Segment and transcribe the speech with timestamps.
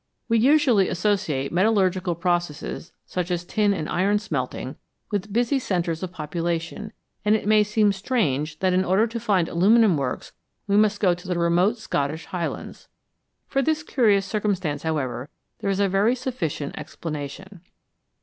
[0.27, 4.77] We usually associate metallurgical processes, such as tin and iron smelting,
[5.11, 6.91] with busy centres of population,
[7.23, 10.31] and it may seem strange that in order to find aluminium works
[10.65, 12.87] we must go to the remote Scottish Highlands.
[13.47, 15.29] For this curious circum stance, however,
[15.59, 17.61] there is a very sufficient explanation.